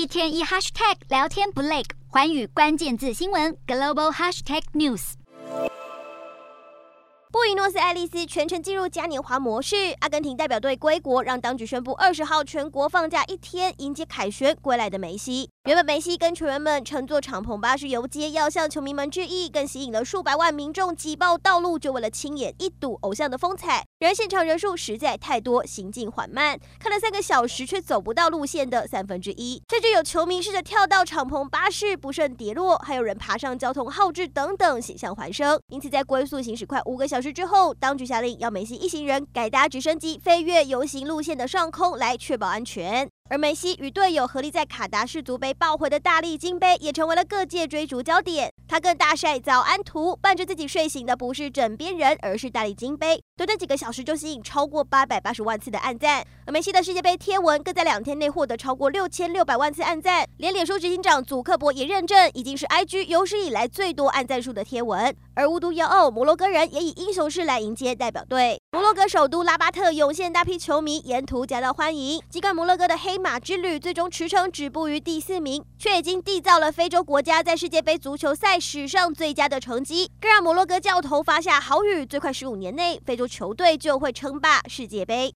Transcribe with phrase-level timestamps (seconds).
[0.00, 5.12] 一天一 hashtag 聊天不累，环宇关键字新闻 global hashtag news。
[7.30, 9.76] 布宜诺斯艾利斯全程进入嘉年华模式。
[9.98, 15.50] 阿根廷代表队归国，让当局宣布二十号全国放假一天，迎接凯旋归来的梅西。
[15.66, 23.84] 原本梅西跟球员们乘坐敞篷巴士游街，要向球迷们致意，更吸引了数百万民众挤爆道路，就为了亲眼一睹偶像的风采。
[23.98, 29.62] 然而现场人数实在太多，行进缓慢，看了三个小时却走不到路线的三分之一。
[29.68, 35.60] 甚至有球迷试着跳到敞篷巴士，不慎跌落，还有人爬上交通号志等等，险象环生。
[35.68, 43.06] 因此在龟速行驶快五个小时之后，当局下令要梅西一行人改搭直升机飞越游行路线的上空，来确保安全。
[43.30, 48.50] 而梅西与队友合力在卡达世足杯抱回的大力金杯，也成为了各界追逐焦点。
[48.66, 53.22] 他更大晒早安图，伴着自己睡醒的不是枕边人，而是大力金杯。
[53.36, 56.24] 短短几个小时就吸引超过八百八十万次的暗赞。
[56.44, 65.14] 而梅西的世界杯贴文更在两天内获得超过六千六百万次暗赞，连脸书执行长祖克伯也认证，已经是 IG 有史以来最多暗赞数的贴文。
[65.34, 68.60] 而无独有偶，摩洛哥人也以英雄式来迎接代表队。
[68.72, 72.20] 摩洛哥首都拉巴特涌现大批球迷，沿途夹道欢迎。
[72.28, 85.28] 尽管摩洛哥的黑马之旅最终驰骋止步于第四名，却已经缔造了非洲国家在世界杯足球赛史上最佳的成绩，更让摩洛哥教头发下豪语：最快十五年内，非洲球队就会称霸世界杯。